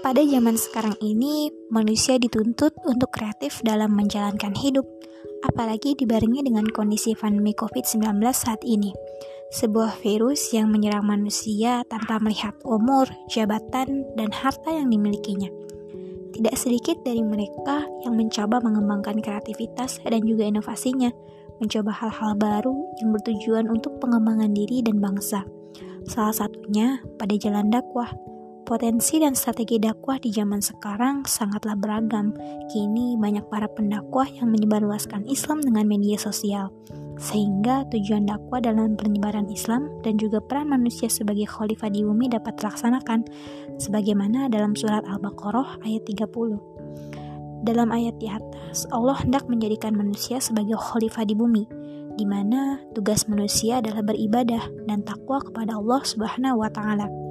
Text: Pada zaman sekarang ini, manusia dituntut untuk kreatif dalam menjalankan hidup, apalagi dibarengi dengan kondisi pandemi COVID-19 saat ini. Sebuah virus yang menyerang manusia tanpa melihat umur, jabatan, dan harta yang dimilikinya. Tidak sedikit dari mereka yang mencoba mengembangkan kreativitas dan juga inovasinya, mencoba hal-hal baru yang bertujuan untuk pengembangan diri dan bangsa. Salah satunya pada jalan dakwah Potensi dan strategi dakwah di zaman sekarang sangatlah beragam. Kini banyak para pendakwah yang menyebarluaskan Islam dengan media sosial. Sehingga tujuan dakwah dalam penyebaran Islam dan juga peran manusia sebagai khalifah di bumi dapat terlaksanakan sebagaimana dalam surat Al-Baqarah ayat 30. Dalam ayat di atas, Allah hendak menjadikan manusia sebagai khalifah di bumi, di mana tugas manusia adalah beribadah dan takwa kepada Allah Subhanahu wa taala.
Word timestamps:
Pada 0.00 0.24
zaman 0.24 0.56
sekarang 0.56 0.96
ini, 1.04 1.52
manusia 1.68 2.16
dituntut 2.16 2.72
untuk 2.88 3.12
kreatif 3.12 3.60
dalam 3.60 3.92
menjalankan 3.92 4.56
hidup, 4.56 4.88
apalagi 5.44 5.92
dibarengi 5.92 6.40
dengan 6.40 6.64
kondisi 6.72 7.12
pandemi 7.12 7.52
COVID-19 7.52 8.16
saat 8.32 8.64
ini. 8.64 8.96
Sebuah 9.52 10.00
virus 10.00 10.56
yang 10.56 10.72
menyerang 10.72 11.04
manusia 11.04 11.84
tanpa 11.84 12.16
melihat 12.16 12.56
umur, 12.64 13.12
jabatan, 13.28 14.08
dan 14.16 14.32
harta 14.32 14.72
yang 14.72 14.88
dimilikinya. 14.88 15.52
Tidak 16.32 16.56
sedikit 16.56 16.96
dari 17.04 17.20
mereka 17.20 17.84
yang 18.00 18.16
mencoba 18.16 18.56
mengembangkan 18.64 19.20
kreativitas 19.20 20.00
dan 20.00 20.24
juga 20.24 20.48
inovasinya, 20.48 21.12
mencoba 21.60 21.92
hal-hal 21.92 22.40
baru 22.40 22.72
yang 23.04 23.12
bertujuan 23.12 23.68
untuk 23.68 24.00
pengembangan 24.00 24.48
diri 24.56 24.80
dan 24.80 24.96
bangsa. 24.96 25.44
Salah 26.08 26.32
satunya 26.32 27.04
pada 27.20 27.36
jalan 27.36 27.68
dakwah 27.68 28.08
Potensi 28.70 29.18
dan 29.18 29.34
strategi 29.34 29.82
dakwah 29.82 30.22
di 30.22 30.30
zaman 30.30 30.62
sekarang 30.62 31.26
sangatlah 31.26 31.74
beragam. 31.74 32.30
Kini 32.70 33.18
banyak 33.18 33.50
para 33.50 33.66
pendakwah 33.66 34.30
yang 34.30 34.54
menyebarluaskan 34.54 35.26
Islam 35.26 35.58
dengan 35.58 35.90
media 35.90 36.14
sosial. 36.14 36.70
Sehingga 37.18 37.90
tujuan 37.90 38.30
dakwah 38.30 38.62
dalam 38.62 38.94
penyebaran 38.94 39.50
Islam 39.50 39.90
dan 40.06 40.22
juga 40.22 40.38
peran 40.38 40.70
manusia 40.70 41.10
sebagai 41.10 41.50
khalifah 41.50 41.90
di 41.90 42.06
bumi 42.06 42.30
dapat 42.30 42.62
terlaksanakan 42.62 43.26
sebagaimana 43.82 44.46
dalam 44.46 44.78
surat 44.78 45.02
Al-Baqarah 45.02 45.82
ayat 45.82 46.06
30. 46.06 47.66
Dalam 47.66 47.90
ayat 47.90 48.22
di 48.22 48.30
atas, 48.30 48.86
Allah 48.94 49.18
hendak 49.18 49.50
menjadikan 49.50 49.98
manusia 49.98 50.38
sebagai 50.38 50.78
khalifah 50.78 51.26
di 51.26 51.34
bumi, 51.34 51.66
di 52.14 52.22
mana 52.22 52.78
tugas 52.94 53.26
manusia 53.26 53.82
adalah 53.82 54.06
beribadah 54.06 54.62
dan 54.86 55.02
takwa 55.02 55.42
kepada 55.42 55.74
Allah 55.74 56.06
Subhanahu 56.06 56.62
wa 56.62 56.70
taala. 56.70 57.29